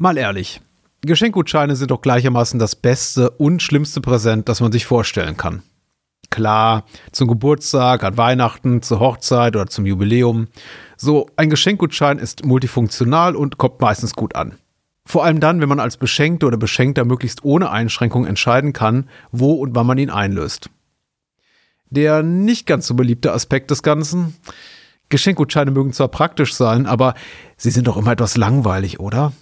[0.00, 0.60] Mal ehrlich,
[1.00, 5.64] Geschenkgutscheine sind doch gleichermaßen das beste und schlimmste Präsent, das man sich vorstellen kann.
[6.30, 10.46] Klar, zum Geburtstag, an Weihnachten, zur Hochzeit oder zum Jubiläum.
[10.96, 14.54] So ein Geschenkgutschein ist multifunktional und kommt meistens gut an.
[15.04, 19.54] Vor allem dann, wenn man als Beschenkte oder Beschenkter möglichst ohne Einschränkung entscheiden kann, wo
[19.54, 20.70] und wann man ihn einlöst.
[21.90, 24.36] Der nicht ganz so beliebte Aspekt des Ganzen.
[25.08, 27.14] Geschenkgutscheine mögen zwar praktisch sein, aber
[27.56, 29.32] sie sind doch immer etwas langweilig, oder?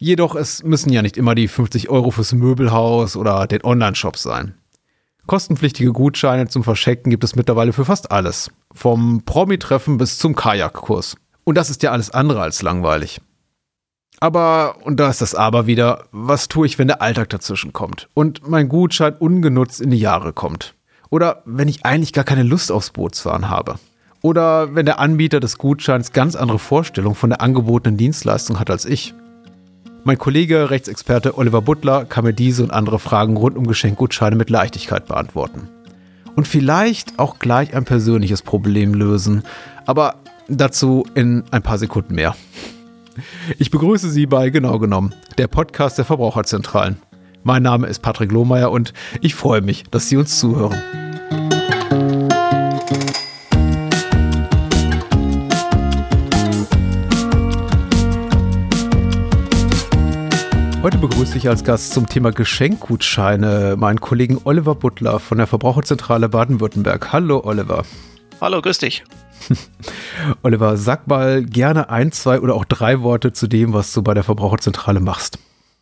[0.00, 4.54] Jedoch, es müssen ja nicht immer die 50 Euro fürs Möbelhaus oder den Online-Shop sein.
[5.26, 8.50] Kostenpflichtige Gutscheine zum Verschenken gibt es mittlerweile für fast alles.
[8.72, 11.16] Vom Promi-Treffen bis zum Kajakkurs.
[11.42, 13.20] Und das ist ja alles andere als langweilig.
[14.20, 18.08] Aber, und da ist das Aber wieder, was tue ich, wenn der Alltag dazwischen kommt
[18.14, 20.74] und mein Gutschein ungenutzt in die Jahre kommt?
[21.10, 23.80] Oder wenn ich eigentlich gar keine Lust aufs Bootsfahren habe?
[24.22, 28.84] Oder wenn der Anbieter des Gutscheins ganz andere Vorstellungen von der angebotenen Dienstleistung hat als
[28.84, 29.14] ich?
[30.08, 34.48] Mein Kollege, Rechtsexperte Oliver Butler, kann mir diese und andere Fragen rund um Geschenkgutscheine mit
[34.48, 35.68] Leichtigkeit beantworten.
[36.34, 39.42] Und vielleicht auch gleich ein persönliches Problem lösen,
[39.84, 40.14] aber
[40.48, 42.34] dazu in ein paar Sekunden mehr.
[43.58, 46.96] Ich begrüße Sie bei Genau genommen, der Podcast der Verbraucherzentralen.
[47.42, 50.78] Mein Name ist Patrick Lohmeier und ich freue mich, dass Sie uns zuhören.
[60.88, 66.30] Heute begrüße ich als Gast zum Thema Geschenkgutscheine meinen Kollegen Oliver Butler von der Verbraucherzentrale
[66.30, 67.12] Baden-Württemberg.
[67.12, 67.84] Hallo Oliver.
[68.40, 69.04] Hallo, grüß dich.
[70.42, 74.14] Oliver, sag mal gerne ein, zwei oder auch drei Worte zu dem, was du bei
[74.14, 75.38] der Verbraucherzentrale machst.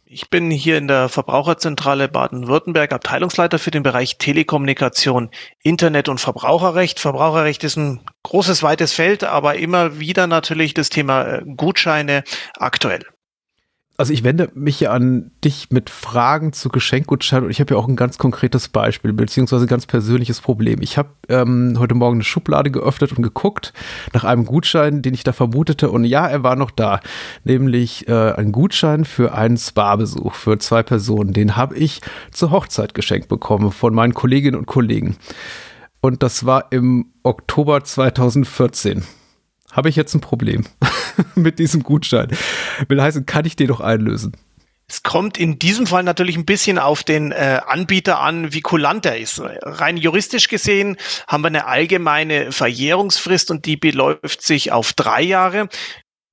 [0.06, 5.30] Ich bin hier in der Verbraucherzentrale Baden-Württemberg Abteilungsleiter für den Bereich Telekommunikation,
[5.62, 6.98] Internet und Verbraucherrecht.
[6.98, 12.24] Verbraucherrecht ist ein großes, weites Feld, aber immer wieder natürlich das Thema äh, Gutscheine
[12.58, 13.04] aktuell
[13.98, 17.80] also ich wende mich ja an dich mit Fragen zu Geschenkgutscheinen und ich habe ja
[17.80, 20.82] auch ein ganz konkretes Beispiel, beziehungsweise ein ganz persönliches Problem.
[20.82, 23.72] Ich habe ähm, heute Morgen eine Schublade geöffnet und geguckt
[24.12, 27.00] nach einem Gutschein, den ich da vermutete und ja, er war noch da,
[27.44, 31.32] nämlich äh, ein Gutschein für einen Spa-Besuch für zwei Personen.
[31.32, 32.00] Den habe ich
[32.32, 35.16] zur Hochzeit geschenkt bekommen von meinen Kolleginnen und Kollegen.
[36.03, 39.04] Und das war im Oktober 2014
[39.76, 40.64] habe ich jetzt ein Problem
[41.34, 42.28] mit diesem Gutschein.
[42.88, 44.37] Will heißen, kann ich den doch einlösen?
[44.88, 49.04] Es kommt in diesem Fall natürlich ein bisschen auf den äh, Anbieter an, wie kulant
[49.04, 49.42] er ist.
[49.42, 55.69] Rein juristisch gesehen haben wir eine allgemeine Verjährungsfrist und die beläuft sich auf drei Jahre.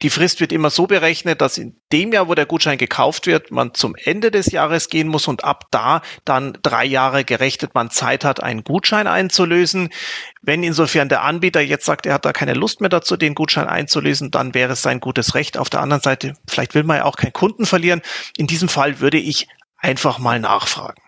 [0.04, 3.52] Die Frist wird immer so berechnet, dass in dem Jahr, wo der Gutschein gekauft wird,
[3.52, 7.90] man zum Ende des Jahres gehen muss und ab da dann drei Jahre gerechnet man
[7.90, 9.90] Zeit hat, einen Gutschein einzulösen.
[10.42, 13.68] Wenn insofern der Anbieter jetzt sagt, er hat da keine Lust mehr dazu, den Gutschein
[13.68, 15.58] einzulösen, dann wäre es sein gutes Recht.
[15.58, 18.02] Auf der anderen Seite, vielleicht will man ja auch keinen Kunden verlieren.
[18.36, 19.48] In diesem Fall würde ich
[19.78, 21.02] einfach mal nachfragen.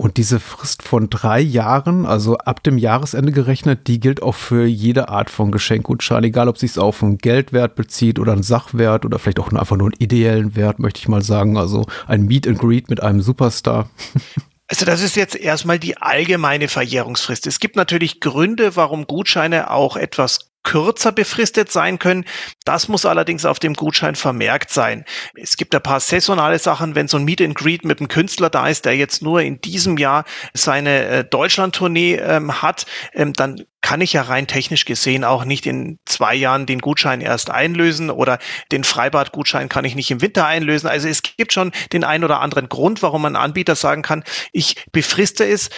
[0.00, 4.64] Und diese Frist von drei Jahren, also ab dem Jahresende gerechnet, die gilt auch für
[4.64, 9.04] jede Art von Geschenkgutschein, egal ob sich es auf einen Geldwert bezieht oder einen Sachwert
[9.04, 11.58] oder vielleicht auch einfach nur einen ideellen Wert, möchte ich mal sagen.
[11.58, 13.90] Also ein Meet and Greet mit einem Superstar.
[14.72, 17.48] Also das ist jetzt erstmal die allgemeine Verjährungsfrist.
[17.48, 22.24] Es gibt natürlich Gründe, warum Gutscheine auch etwas kürzer befristet sein können.
[22.64, 25.04] Das muss allerdings auf dem Gutschein vermerkt sein.
[25.34, 28.50] Es gibt ein paar saisonale Sachen, wenn so ein Meet and Greet mit einem Künstler
[28.50, 33.64] da ist, der jetzt nur in diesem Jahr seine äh, Deutschland-Tournee ähm, hat, ähm, dann
[33.82, 38.10] kann ich ja rein technisch gesehen auch nicht in zwei Jahren den Gutschein erst einlösen
[38.10, 38.38] oder
[38.72, 40.88] den Freibad-Gutschein kann ich nicht im Winter einlösen.
[40.88, 44.84] Also es gibt schon den einen oder anderen Grund, warum ein Anbieter sagen kann, ich
[44.92, 45.70] befriste es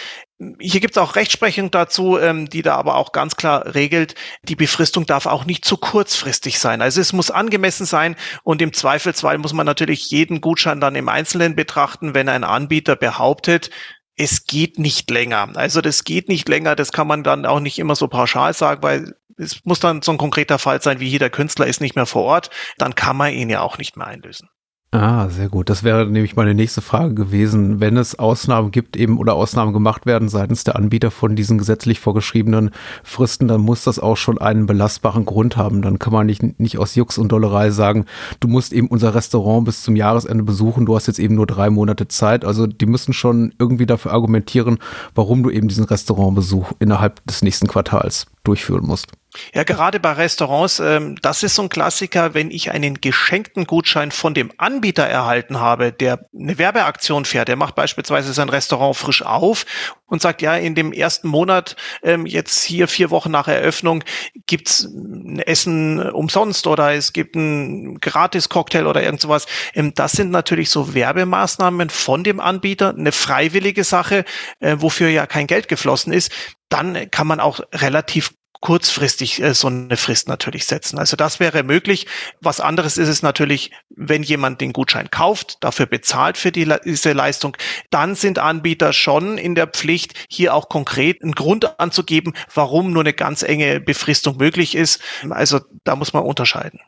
[0.59, 4.55] hier gibt es auch Rechtsprechung dazu, ähm, die da aber auch ganz klar regelt, die
[4.55, 6.81] Befristung darf auch nicht zu kurzfristig sein.
[6.81, 11.07] Also es muss angemessen sein und im Zweifelsfall muss man natürlich jeden Gutschein dann im
[11.07, 13.69] Einzelnen betrachten, wenn ein Anbieter behauptet,
[14.15, 15.49] es geht nicht länger.
[15.55, 18.83] Also das geht nicht länger, das kann man dann auch nicht immer so pauschal sagen,
[18.83, 21.95] weil es muss dann so ein konkreter Fall sein, wie hier der Künstler ist nicht
[21.95, 24.49] mehr vor Ort, dann kann man ihn ja auch nicht mehr einlösen.
[24.95, 25.71] Ah, sehr gut.
[25.71, 27.79] Das wäre nämlich meine nächste Frage gewesen.
[27.79, 31.99] Wenn es Ausnahmen gibt eben oder Ausnahmen gemacht werden seitens der Anbieter von diesen gesetzlich
[31.99, 32.69] vorgeschriebenen
[33.03, 35.81] Fristen, dann muss das auch schon einen belastbaren Grund haben.
[35.81, 38.05] Dann kann man nicht, nicht aus Jux und Dollerei sagen,
[38.39, 41.71] du musst eben unser Restaurant bis zum Jahresende besuchen, du hast jetzt eben nur drei
[41.71, 42.45] Monate Zeit.
[42.45, 44.77] Also die müssen schon irgendwie dafür argumentieren,
[45.15, 49.07] warum du eben diesen Restaurantbesuch innerhalb des nächsten Quartals durchführen musst.
[49.53, 54.11] Ja, gerade bei Restaurants, ähm, das ist so ein Klassiker, wenn ich einen geschenkten Gutschein
[54.11, 59.23] von dem Anbieter erhalten habe, der eine Werbeaktion fährt, der macht beispielsweise sein Restaurant frisch
[59.23, 59.65] auf
[60.05, 64.03] und sagt, ja, in dem ersten Monat, ähm, jetzt hier vier Wochen nach Eröffnung,
[64.45, 69.47] gibt's ein Essen umsonst oder es gibt ein Gratis-Cocktail oder irgend sowas.
[69.73, 74.25] Ähm, das sind natürlich so Werbemaßnahmen von dem Anbieter, eine freiwillige Sache,
[74.59, 76.31] äh, wofür ja kein Geld geflossen ist.
[76.73, 78.31] Dann kann man auch relativ
[78.63, 80.97] kurzfristig äh, so eine Frist natürlich setzen.
[80.97, 82.07] Also das wäre möglich.
[82.39, 87.11] Was anderes ist es natürlich, wenn jemand den Gutschein kauft, dafür bezahlt für die, diese
[87.11, 87.57] Leistung,
[87.89, 93.03] dann sind Anbieter schon in der Pflicht, hier auch konkret einen Grund anzugeben, warum nur
[93.03, 95.01] eine ganz enge Befristung möglich ist.
[95.29, 96.79] Also da muss man unterscheiden.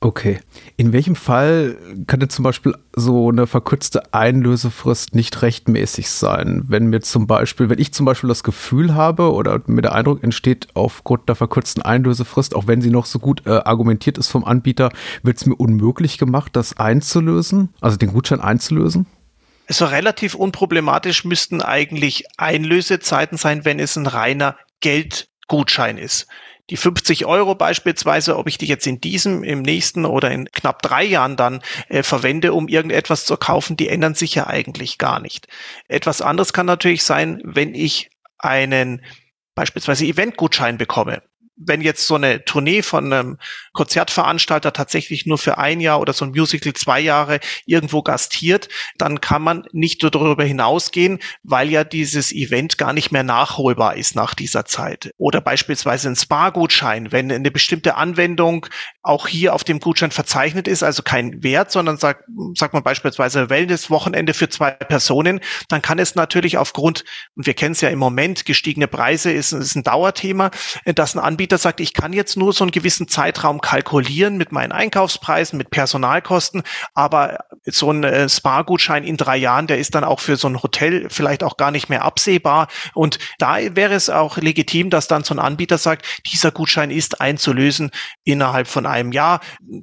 [0.00, 0.40] Okay.
[0.76, 6.64] In welchem Fall kann denn zum Beispiel so eine verkürzte Einlösefrist nicht rechtmäßig sein?
[6.68, 10.22] Wenn mir zum Beispiel, wenn ich zum Beispiel das Gefühl habe oder mir der Eindruck
[10.22, 14.44] entsteht, aufgrund der verkürzten Einlösefrist, auch wenn sie noch so gut äh, argumentiert ist vom
[14.44, 14.90] Anbieter,
[15.22, 19.06] wird es mir unmöglich gemacht, das einzulösen, also den Gutschein einzulösen?
[19.66, 26.26] Also relativ unproblematisch müssten eigentlich Einlösezeiten sein, wenn es ein reiner Geldgutschein ist
[26.70, 30.82] die 50 Euro beispielsweise, ob ich die jetzt in diesem, im nächsten oder in knapp
[30.82, 35.20] drei Jahren dann äh, verwende, um irgendetwas zu kaufen, die ändern sich ja eigentlich gar
[35.20, 35.46] nicht.
[35.88, 39.04] Etwas anderes kann natürlich sein, wenn ich einen
[39.54, 41.22] beispielsweise Eventgutschein bekomme
[41.56, 43.38] wenn jetzt so eine Tournee von einem
[43.72, 48.68] Konzertveranstalter tatsächlich nur für ein Jahr oder so ein Musical zwei Jahre irgendwo gastiert,
[48.98, 54.14] dann kann man nicht darüber hinausgehen, weil ja dieses Event gar nicht mehr nachholbar ist
[54.14, 55.10] nach dieser Zeit.
[55.16, 58.66] Oder beispielsweise ein Spa-Gutschein, wenn eine bestimmte Anwendung
[59.02, 62.24] auch hier auf dem Gutschein verzeichnet ist, also kein Wert, sondern sagt,
[62.54, 67.04] sagt man beispielsweise Wellness-Wochenende für zwei Personen, dann kann es natürlich aufgrund,
[67.34, 70.50] und wir kennen es ja im Moment, gestiegene Preise ist, ist ein Dauerthema,
[70.84, 74.50] dass ein Anbieter Anbieter sagt, ich kann jetzt nur so einen gewissen Zeitraum kalkulieren mit
[74.50, 80.02] meinen Einkaufspreisen, mit Personalkosten, aber so ein äh, Spa-Gutschein in drei Jahren, der ist dann
[80.02, 82.66] auch für so ein Hotel vielleicht auch gar nicht mehr absehbar.
[82.94, 87.20] Und da wäre es auch legitim, dass dann so ein Anbieter sagt, dieser Gutschein ist
[87.20, 87.92] einzulösen
[88.24, 89.38] innerhalb von einem Jahr.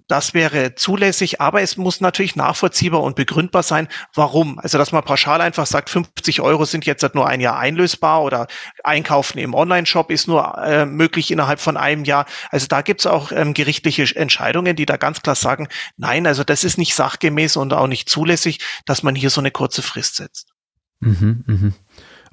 [0.09, 4.59] Das wäre zulässig, aber es muss natürlich nachvollziehbar und begründbar sein, warum.
[4.59, 8.47] Also, dass man pauschal einfach sagt, 50 Euro sind jetzt nur ein Jahr einlösbar oder
[8.83, 12.25] Einkaufen im Online-Shop ist nur äh, möglich innerhalb innerhalb von einem Jahr.
[12.49, 15.67] Also da gibt es auch ähm, gerichtliche Entscheidungen, die da ganz klar sagen,
[15.97, 19.51] nein, also das ist nicht sachgemäß und auch nicht zulässig, dass man hier so eine
[19.51, 20.51] kurze Frist setzt.
[20.99, 21.71] Mhm, mh.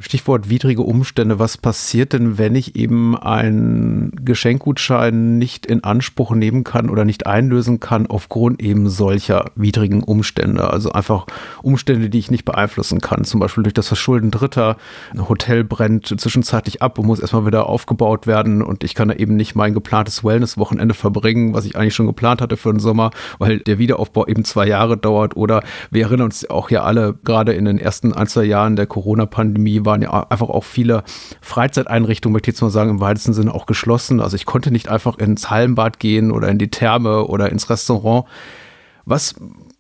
[0.01, 1.39] Stichwort widrige Umstände.
[1.39, 7.27] Was passiert denn, wenn ich eben einen Geschenkgutschein nicht in Anspruch nehmen kann oder nicht
[7.27, 10.71] einlösen kann aufgrund eben solcher widrigen Umstände?
[10.71, 11.27] Also einfach
[11.63, 13.25] Umstände, die ich nicht beeinflussen kann.
[13.25, 14.79] Zum Beispiel durch das Verschulden Dritter.
[15.13, 19.15] Ein Hotel brennt zwischenzeitlich ab und muss erstmal wieder aufgebaut werden und ich kann da
[19.15, 23.11] eben nicht mein geplantes Wellness-Wochenende verbringen, was ich eigentlich schon geplant hatte für den Sommer,
[23.39, 25.37] weil der Wiederaufbau eben zwei Jahre dauert.
[25.37, 28.87] Oder wir erinnern uns auch ja alle gerade in den ersten ein, zwei Jahren der
[28.87, 31.03] Corona-Pandemie waren ja einfach auch viele
[31.41, 34.21] Freizeiteinrichtungen, möchte ich jetzt mal sagen, im weitesten Sinne auch geschlossen.
[34.21, 38.27] Also ich konnte nicht einfach ins Hallenbad gehen oder in die Therme oder ins Restaurant.
[39.05, 39.35] Was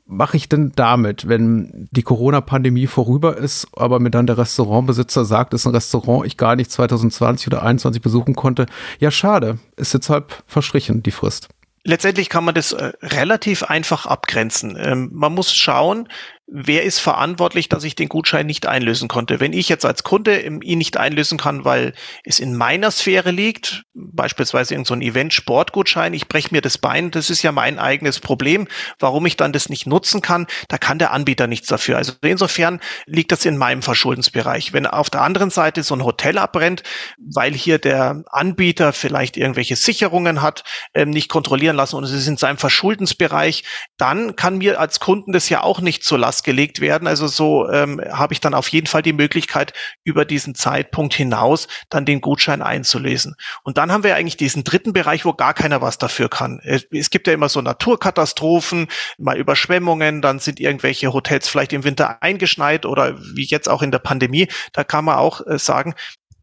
[0.07, 5.55] mache ich denn damit, wenn die Corona-Pandemie vorüber ist, aber mir dann der Restaurantbesitzer sagt,
[5.55, 8.67] ist ein Restaurant ich gar nicht 2020 oder 2021 besuchen konnte?
[8.99, 11.49] Ja, schade, ist jetzt halb verstrichen, die Frist.
[11.85, 14.77] Letztendlich kann man das äh, relativ einfach abgrenzen.
[14.79, 16.09] Ähm, man muss schauen,
[16.47, 19.41] wer ist verantwortlich, dass ich den Gutschein nicht einlösen konnte.
[19.41, 21.93] Wenn ich jetzt als Kunde ihn nicht einlösen kann, weil
[22.25, 27.11] es in meiner Sphäre liegt, beispielsweise in so ein Event-Sportgutschein, ich breche mir das Bein,
[27.11, 28.67] das ist ja mein eigenes Problem,
[28.99, 31.97] warum ich dann das nicht nutzen kann, da kann der Anbieter nichts dafür.
[31.97, 34.73] Also insofern liegt das in meinem Verschuldensbereich.
[34.73, 36.83] Wenn auf der anderen Seite so ein Hotel abbrennt,
[37.19, 42.27] weil hier der Anbieter vielleicht irgendwelche Sicherungen hat, ähm, nicht kontrollieren lassen und es ist
[42.27, 43.63] in seinem Verschuldensbereich,
[43.99, 47.07] dann kann mir als Kunden das ja auch nicht zur Gelegt werden.
[47.07, 49.73] Also so ähm, habe ich dann auf jeden Fall die Möglichkeit,
[50.05, 53.35] über diesen Zeitpunkt hinaus dann den Gutschein einzulesen.
[53.63, 56.61] Und dann haben wir eigentlich diesen dritten Bereich, wo gar keiner was dafür kann.
[56.63, 62.23] Es gibt ja immer so Naturkatastrophen, mal Überschwemmungen, dann sind irgendwelche Hotels vielleicht im Winter
[62.23, 64.49] eingeschneit oder wie jetzt auch in der Pandemie.
[64.73, 65.95] Da kann man auch äh, sagen,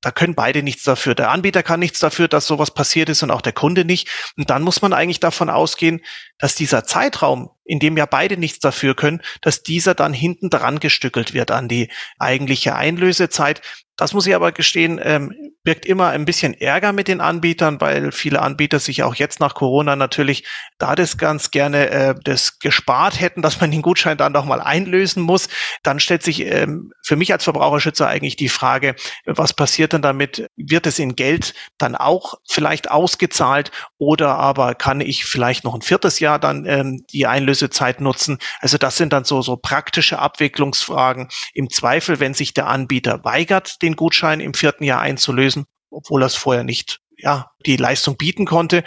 [0.01, 1.15] da können beide nichts dafür.
[1.15, 4.09] Der Anbieter kann nichts dafür, dass sowas passiert ist und auch der Kunde nicht.
[4.37, 6.01] Und dann muss man eigentlich davon ausgehen,
[6.37, 10.79] dass dieser Zeitraum, in dem ja beide nichts dafür können, dass dieser dann hinten dran
[10.79, 11.89] gestückelt wird an die
[12.19, 13.61] eigentliche Einlösezeit.
[13.97, 18.13] Das muss ich aber gestehen, ähm, birgt immer ein bisschen Ärger mit den Anbietern, weil
[18.13, 20.45] viele Anbieter sich auch jetzt nach Corona natürlich
[20.77, 24.61] da das ganz gerne äh, das gespart hätten, dass man den Gutschein dann doch mal
[24.61, 25.49] einlösen muss.
[25.83, 30.47] Dann stellt sich ähm, für mich als Verbraucherschützer eigentlich die Frage, was passiert denn damit?
[30.55, 35.81] Wird es in Geld dann auch vielleicht ausgezahlt oder aber kann ich vielleicht noch ein
[35.81, 38.37] viertes Jahr dann ähm, die Einlösezeit nutzen?
[38.61, 41.27] Also das sind dann so, so praktische Abwicklungsfragen.
[41.53, 46.27] Im Zweifel, wenn sich der Anbieter weigert, den Gutschein im vierten Jahr einzulösen, obwohl er
[46.27, 48.83] es vorher nicht, ja, die Leistung bieten konnte,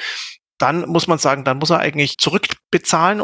[0.59, 3.23] dann muss man sagen, dann muss er eigentlich zurückbezahlen,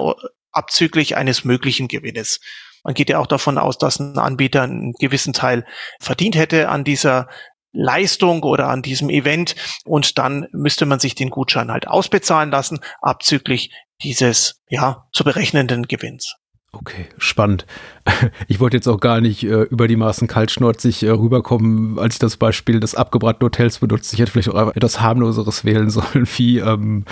[0.52, 2.40] abzüglich eines möglichen Gewinnes.
[2.82, 5.66] Man geht ja auch davon aus, dass ein Anbieter einen gewissen Teil
[6.00, 7.28] verdient hätte an dieser
[7.72, 9.54] Leistung oder an diesem Event
[9.84, 13.70] und dann müsste man sich den Gutschein halt ausbezahlen lassen, abzüglich
[14.02, 16.36] dieses ja zu berechnenden Gewinns.
[16.78, 17.66] Okay, spannend.
[18.48, 22.18] Ich wollte jetzt auch gar nicht äh, über die Maßen kaltschnäuzig äh, rüberkommen, als ich
[22.20, 24.12] das Beispiel des abgebrannten Hotels benutzt.
[24.12, 27.04] Ich hätte vielleicht auch etwas harmloseres wählen sollen, wie ähm,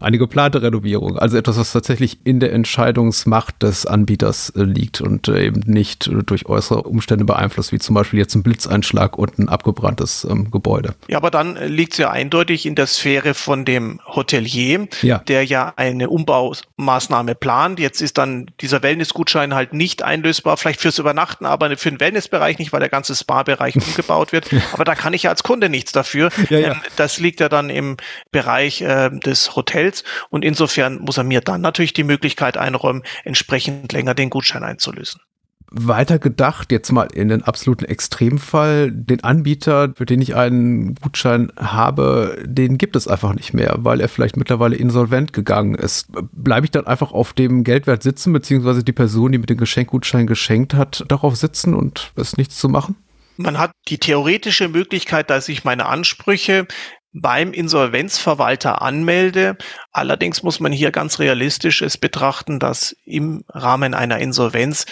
[0.00, 1.18] eine geplante Renovierung.
[1.18, 6.08] Also etwas, was tatsächlich in der Entscheidungsmacht des Anbieters äh, liegt und äh, eben nicht
[6.08, 10.50] äh, durch äußere Umstände beeinflusst, wie zum Beispiel jetzt ein Blitzeinschlag und ein abgebranntes ähm,
[10.50, 10.94] Gebäude.
[11.08, 15.18] Ja, aber dann äh, liegt es ja eindeutig in der Sphäre von dem Hotelier, ja.
[15.18, 17.78] der ja eine Umbaumaßnahme plant.
[17.78, 22.58] Jetzt ist dann dieser Wellnessgutschein halt nicht einlösbar vielleicht fürs Übernachten, aber für den Wellnessbereich
[22.58, 24.50] nicht, weil der ganze Spa-Bereich umgebaut wird.
[24.72, 26.30] Aber da kann ich ja als Kunde nichts dafür.
[26.48, 26.72] Ja, ja.
[26.72, 27.96] Ähm, das liegt ja dann im
[28.30, 33.92] Bereich äh, des Hotels und insofern muss er mir dann natürlich die Möglichkeit einräumen, entsprechend
[33.92, 35.20] länger den Gutschein einzulösen
[35.70, 41.52] weiter gedacht, jetzt mal in den absoluten Extremfall, den Anbieter, für den ich einen Gutschein
[41.56, 46.08] habe, den gibt es einfach nicht mehr, weil er vielleicht mittlerweile insolvent gegangen ist.
[46.32, 50.26] Bleibe ich dann einfach auf dem Geldwert sitzen, beziehungsweise die Person, die mit dem Geschenkgutschein
[50.26, 52.96] geschenkt hat, darauf sitzen und es nichts zu machen?
[53.36, 56.66] Man hat die theoretische Möglichkeit, dass ich meine Ansprüche
[57.12, 59.56] beim Insolvenzverwalter anmelde.
[59.92, 64.86] Allerdings muss man hier ganz realistisch es betrachten, dass im Rahmen einer Insolvenz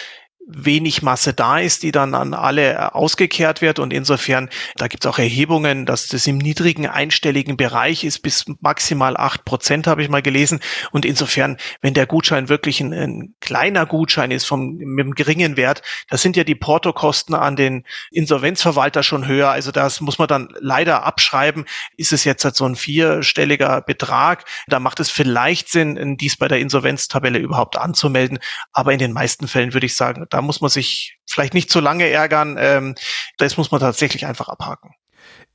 [0.51, 3.77] wenig Masse da ist, die dann an alle äh, ausgekehrt wird.
[3.77, 8.45] Und insofern, da gibt es auch Erhebungen, dass das im niedrigen einstelligen Bereich ist, bis
[8.59, 10.59] maximal acht Prozent, habe ich mal gelesen.
[10.91, 15.55] Und insofern, wenn der Gutschein wirklich ein, ein kleiner Gutschein ist vom, mit einem geringen
[15.55, 19.49] Wert, da sind ja die Portokosten an den Insolvenzverwalter schon höher.
[19.51, 21.65] Also das muss man dann leider abschreiben.
[21.95, 24.45] Ist es jetzt halt so ein vierstelliger Betrag?
[24.67, 28.39] Da macht es vielleicht Sinn, dies bei der Insolvenztabelle überhaupt anzumelden.
[28.73, 31.79] Aber in den meisten Fällen würde ich sagen, da muss man sich vielleicht nicht zu
[31.79, 32.57] lange ärgern.
[32.59, 32.95] Ähm,
[33.37, 34.91] das muss man tatsächlich einfach abhaken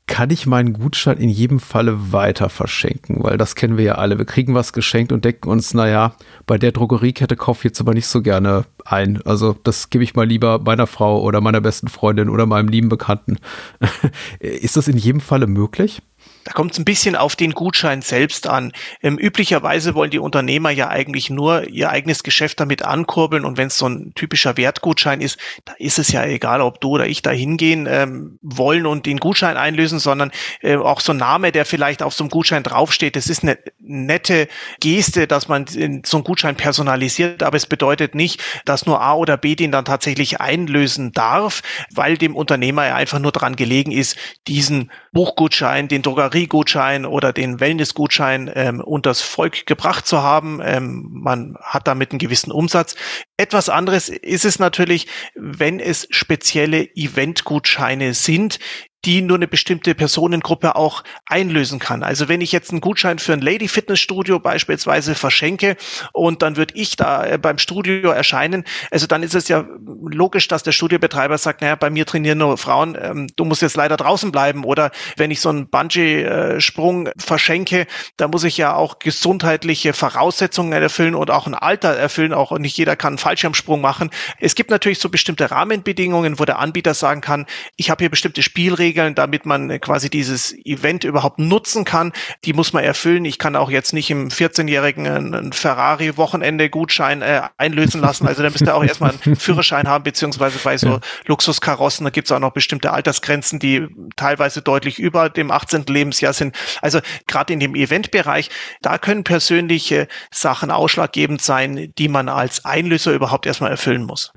[0.07, 4.19] kann ich meinen Gutschein in jedem Falle weiter verschenken, weil das kennen wir ja alle.
[4.19, 6.15] Wir kriegen was geschenkt und denken uns, naja,
[6.47, 9.23] bei der Drogeriekette kaufe ich jetzt aber nicht so gerne ein.
[9.23, 12.91] Also das gebe ich mal lieber meiner Frau oder meiner besten Freundin oder meinem lieben
[12.91, 13.39] Bekannten.
[14.41, 16.03] Ist das in jedem Falle möglich?
[16.45, 18.73] Da kommt es ein bisschen auf den Gutschein selbst an.
[19.03, 23.69] Ähm, üblicherweise wollen die Unternehmer ja eigentlich nur ihr eigenes Geschäft damit ankurbeln und wenn
[23.69, 27.23] es so ein typischer Wertgutschein ist, da ist es ja egal, ob du oder ich
[27.23, 31.65] da hingehen ähm, wollen und den Gutschein einlösen, sondern äh, auch so ein Name, der
[31.65, 34.49] vielleicht auf so einem Gutschein draufsteht, das ist eine nette
[34.81, 39.37] Geste, dass man so einen Gutschein personalisiert, aber es bedeutet nicht, dass nur A oder
[39.37, 44.17] B den dann tatsächlich einlösen darf, weil dem Unternehmer ja einfach nur dran gelegen ist,
[44.47, 46.03] diesen Buchgutschein, den
[46.35, 50.61] Drogeriegutschein oder den Wellnessgutschein ähm, unters Volk gebracht zu haben.
[50.63, 52.97] Ähm, man hat damit einen gewissen Umsatz.
[53.37, 58.59] Etwas anderes ist es natürlich, wenn es spezielle Eventgutscheine sind,
[59.05, 62.03] die nur eine bestimmte Personengruppe auch einlösen kann.
[62.03, 65.77] Also wenn ich jetzt einen Gutschein für ein Lady Fitness Studio beispielsweise verschenke
[66.13, 69.65] und dann würde ich da äh, beim Studio erscheinen, also dann ist es ja
[70.05, 73.77] logisch, dass der Studiobetreiber sagt, naja, bei mir trainieren nur Frauen, ähm, du musst jetzt
[73.77, 74.65] leider draußen bleiben.
[74.65, 81.15] Oder wenn ich so einen Bungee-Sprung verschenke, da muss ich ja auch gesundheitliche Voraussetzungen erfüllen
[81.15, 82.33] und auch ein Alter erfüllen.
[82.33, 84.11] Auch nicht jeder kann einen Fallschirmsprung machen.
[84.41, 87.47] Es gibt natürlich so bestimmte Rahmenbedingungen, wo der Anbieter sagen kann,
[87.77, 92.13] ich habe hier bestimmte Spielregeln, Regeln, damit man quasi dieses Event überhaupt nutzen kann.
[92.45, 93.25] Die muss man erfüllen.
[93.25, 98.29] Ich kann auch jetzt nicht im 14-jährigen einen Ferrari-Wochenende-Gutschein äh, einlösen lassen.
[98.29, 101.01] Also da müsste auch erstmal einen Führerschein haben, beziehungsweise bei so ja.
[101.27, 105.87] Luxuskarossen, da gibt es auch noch bestimmte Altersgrenzen, die teilweise deutlich über dem 18.
[105.89, 106.57] Lebensjahr sind.
[106.81, 113.13] Also gerade in dem Eventbereich, da können persönliche Sachen ausschlaggebend sein, die man als Einlöser
[113.13, 114.33] überhaupt erstmal erfüllen muss.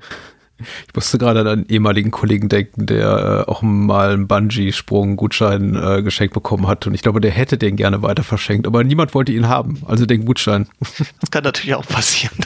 [0.58, 6.02] Ich musste gerade an einen ehemaligen Kollegen denken, der äh, auch mal einen Bungee-Sprung-Gutschein äh,
[6.02, 6.86] geschenkt bekommen hat.
[6.86, 9.82] Und ich glaube, der hätte den gerne weiter verschenkt, aber niemand wollte ihn haben.
[9.86, 10.68] Also den Gutschein.
[11.20, 12.36] Das kann natürlich auch passieren.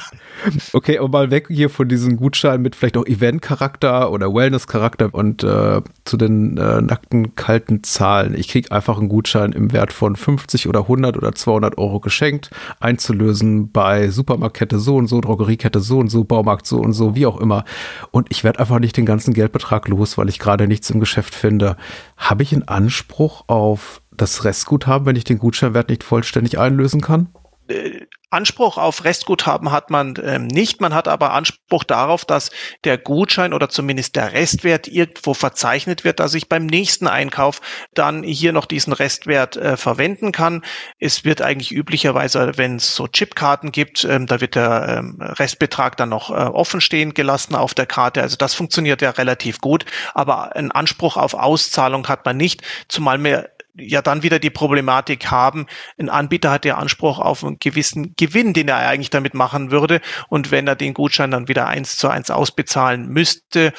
[0.73, 5.45] Okay, aber mal weg hier von diesen Gutscheinen mit vielleicht auch Event-Charakter oder Wellness-Charakter und
[5.45, 8.35] äh, zu den äh, nackten, kalten Zahlen.
[8.35, 12.51] Ich kriege einfach einen Gutschein im Wert von 50 oder 100 oder 200 Euro geschenkt,
[12.81, 17.27] einzulösen bei Supermarktkette so und so, Drogeriekette so und so, Baumarkt so und so, wie
[17.27, 17.65] auch immer.
[18.11, 21.35] Und ich werde einfach nicht den ganzen Geldbetrag los, weil ich gerade nichts im Geschäft
[21.35, 21.77] finde.
[22.17, 27.29] Habe ich einen Anspruch auf das Restguthaben, wenn ich den Gutscheinwert nicht vollständig einlösen kann?
[27.73, 30.81] Äh, Anspruch auf Restguthaben hat man ähm, nicht.
[30.81, 32.51] Man hat aber Anspruch darauf, dass
[32.85, 37.61] der Gutschein oder zumindest der Restwert irgendwo verzeichnet wird, dass ich beim nächsten Einkauf
[37.93, 40.65] dann hier noch diesen Restwert äh, verwenden kann.
[40.99, 45.99] Es wird eigentlich üblicherweise, wenn es so Chipkarten gibt, ähm, da wird der ähm, Restbetrag
[45.99, 48.23] dann noch äh, offen stehen gelassen auf der Karte.
[48.23, 53.19] Also das funktioniert ja relativ gut, aber einen Anspruch auf Auszahlung hat man nicht, zumal
[53.19, 55.67] mir ja dann wieder die Problematik haben,
[55.99, 60.01] ein Anbieter hat ja Anspruch auf einen gewissen Gewinn, den er eigentlich damit machen würde.
[60.29, 63.73] Und wenn er den Gutschein dann wieder eins zu eins ausbezahlen müsste,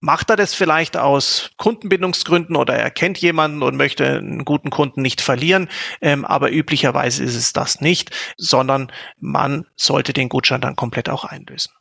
[0.00, 5.02] macht er das vielleicht aus Kundenbindungsgründen oder er kennt jemanden und möchte einen guten Kunden
[5.02, 5.68] nicht verlieren.
[6.00, 11.24] Ähm, aber üblicherweise ist es das nicht, sondern man sollte den Gutschein dann komplett auch
[11.24, 11.72] einlösen.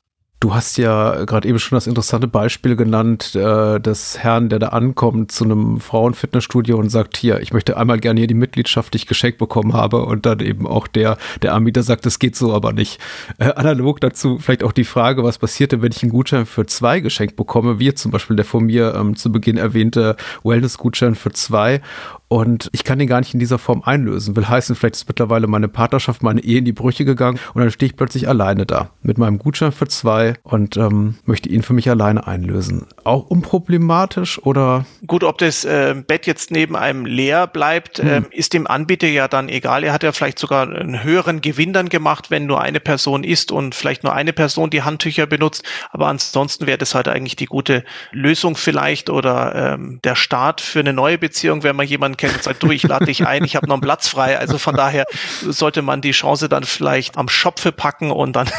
[0.41, 4.69] Du hast ja gerade eben schon das interessante Beispiel genannt, äh, des Herrn, der da
[4.69, 8.99] ankommt zu einem Frauenfitnessstudio und sagt, hier, ich möchte einmal gerne hier die Mitgliedschaft, die
[8.99, 10.05] ich geschenkt bekommen habe.
[10.05, 13.01] Und dann eben auch der, der Anbieter sagt, das geht so aber nicht.
[13.37, 16.65] Äh, analog dazu vielleicht auch die Frage, was passiert denn, wenn ich einen Gutschein für
[16.65, 21.33] zwei geschenkt bekomme, wie zum Beispiel der von mir ähm, zu Beginn erwähnte Wellness-Gutschein für
[21.33, 21.81] zwei
[22.29, 24.35] und ich kann den gar nicht in dieser Form einlösen.
[24.35, 27.71] Will heißen, vielleicht ist mittlerweile meine Partnerschaft, meine Ehe in die Brüche gegangen und dann
[27.71, 31.73] stehe ich plötzlich alleine da mit meinem Gutschein für zwei und ähm, möchte ihn für
[31.73, 32.85] mich alleine einlösen.
[33.03, 34.85] Auch unproblematisch oder?
[35.07, 38.07] Gut, ob das äh, Bett jetzt neben einem leer bleibt, hm.
[38.07, 39.83] äh, ist dem Anbieter ja dann egal.
[39.83, 43.51] Er hat ja vielleicht sogar einen höheren Gewinn dann gemacht, wenn nur eine Person ist
[43.51, 45.63] und vielleicht nur eine Person die Handtücher benutzt.
[45.89, 50.79] Aber ansonsten wäre das halt eigentlich die gute Lösung vielleicht oder ähm, der Start für
[50.79, 53.55] eine neue Beziehung, wenn man jemanden kennt und sagt, du, ich lade dich ein, ich
[53.55, 54.37] habe noch einen Platz frei.
[54.37, 55.05] Also von daher
[55.41, 58.49] sollte man die Chance dann vielleicht am Schopfe packen und dann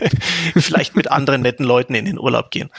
[0.56, 2.70] vielleicht mit anderen netten Leuten in den Urlaub gehen.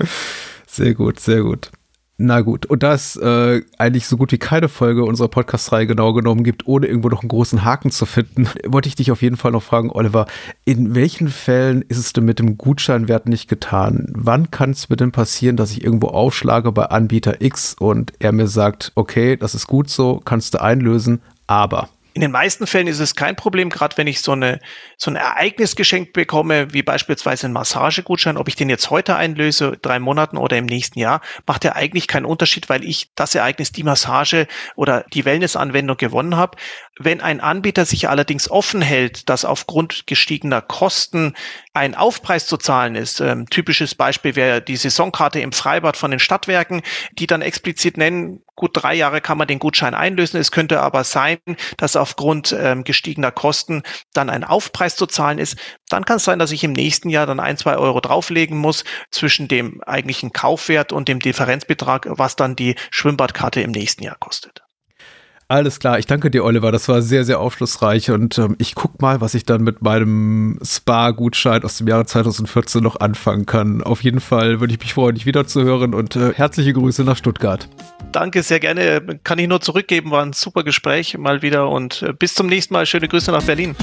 [0.65, 1.71] Sehr gut, sehr gut.
[2.19, 6.13] Na gut, und da es äh, eigentlich so gut wie keine Folge unserer Podcast-Reihe genau
[6.13, 9.37] genommen gibt, ohne irgendwo noch einen großen Haken zu finden, wollte ich dich auf jeden
[9.37, 10.25] Fall noch fragen, Oliver,
[10.65, 14.11] in welchen Fällen ist es denn mit dem Gutscheinwert nicht getan?
[14.15, 18.31] Wann kann es mir denn passieren, dass ich irgendwo aufschlage bei Anbieter X und er
[18.31, 22.87] mir sagt, okay, das ist gut so, kannst du einlösen, aber in den meisten Fällen
[22.87, 24.59] ist es kein Problem, gerade wenn ich so, eine,
[24.97, 29.77] so ein Ereignis geschenkt bekomme, wie beispielsweise ein Massagegutschein, ob ich den jetzt heute einlöse,
[29.79, 33.71] drei Monaten oder im nächsten Jahr, macht ja eigentlich keinen Unterschied, weil ich das Ereignis,
[33.71, 36.57] die Massage oder die Wellnessanwendung gewonnen habe.
[36.99, 41.33] Wenn ein Anbieter sich allerdings offen hält, dass aufgrund gestiegener Kosten
[41.73, 46.19] ein Aufpreis zu zahlen ist, ähm, typisches Beispiel wäre die Saisonkarte im Freibad von den
[46.19, 46.81] Stadtwerken,
[47.13, 50.39] die dann explizit nennen, gut drei Jahre kann man den Gutschein einlösen.
[50.39, 51.37] Es könnte aber sein,
[51.77, 53.83] dass aufgrund ähm, gestiegener Kosten
[54.13, 55.57] dann ein Aufpreis zu zahlen ist.
[55.89, 58.83] Dann kann es sein, dass ich im nächsten Jahr dann ein, zwei Euro drauflegen muss
[59.11, 64.66] zwischen dem eigentlichen Kaufwert und dem Differenzbetrag, was dann die Schwimmbadkarte im nächsten Jahr kostet.
[65.49, 66.73] Alles klar, ich danke dir, Oliver.
[66.73, 70.59] Das war sehr, sehr aufschlussreich und ähm, ich guck mal, was ich dann mit meinem
[70.61, 73.81] Spa-Gutschein aus dem Jahre 2014 noch anfangen kann.
[73.81, 77.69] Auf jeden Fall würde ich mich freuen, dich wiederzuhören und äh, herzliche Grüße nach Stuttgart.
[78.11, 79.19] Danke, sehr gerne.
[79.23, 80.11] Kann ich nur zurückgeben.
[80.11, 82.85] War ein super Gespräch mal wieder und äh, bis zum nächsten Mal.
[82.85, 83.73] Schöne Grüße nach Berlin.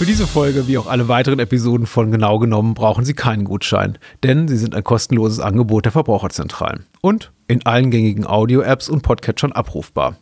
[0.00, 3.98] Für diese Folge, wie auch alle weiteren Episoden von Genau genommen, brauchen Sie keinen Gutschein,
[4.22, 9.52] denn sie sind ein kostenloses Angebot der Verbraucherzentralen und in allen gängigen Audio-Apps und Podcatchern
[9.52, 10.16] abrufbar.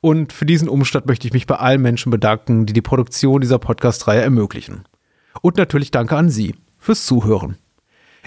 [0.00, 3.58] Und für diesen Umstand möchte ich mich bei allen Menschen bedanken, die die Produktion dieser
[3.58, 4.84] Podcast-Reihe ermöglichen.
[5.42, 7.58] Und natürlich danke an Sie fürs Zuhören.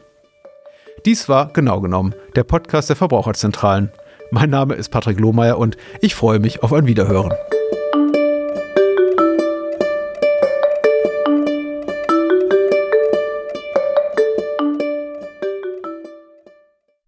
[1.06, 3.92] Dies war genau genommen der Podcast der Verbraucherzentralen.
[4.32, 7.32] Mein Name ist Patrick Lohmeier und ich freue mich auf ein Wiederhören.